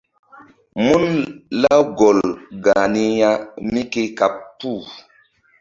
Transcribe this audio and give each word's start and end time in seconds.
Mun 0.85 1.05
Lawgol 1.61 2.19
gah 2.63 2.85
ni 2.93 3.05
ya 3.21 3.31
mí 3.71 3.81
ke 3.91 4.01
kaɓ 4.17 4.33
puh. 4.59 4.83